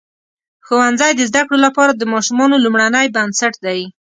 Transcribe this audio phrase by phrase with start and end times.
[0.65, 3.81] ښوونځی د زده کړو لپاره د ماشومانو لومړنۍ بنسټ دی.